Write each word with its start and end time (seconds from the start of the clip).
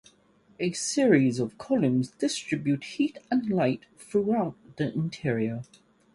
A 0.59 0.71
series 0.71 1.37
of 1.39 1.59
columns 1.59 2.09
distribute 2.09 2.83
heat 2.83 3.19
and 3.29 3.47
light 3.51 3.81
throughout 3.99 4.55
the 4.77 4.91
interior. 4.91 5.61